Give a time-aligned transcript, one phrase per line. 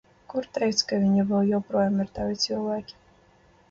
[0.31, 3.01] Kur teikts, ka viņi vēl joprojām ir tavi cilvēki?